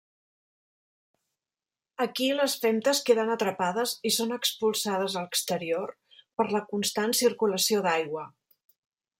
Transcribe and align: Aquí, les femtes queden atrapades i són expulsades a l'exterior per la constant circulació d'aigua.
Aquí, 2.05 2.29
les 2.39 2.55
femtes 2.63 3.01
queden 3.09 3.29
atrapades 3.35 3.93
i 4.11 4.13
són 4.17 4.33
expulsades 4.39 5.19
a 5.21 5.25
l'exterior 5.27 5.95
per 6.41 6.49
la 6.57 6.67
constant 6.73 7.17
circulació 7.25 7.85
d'aigua. 7.89 8.27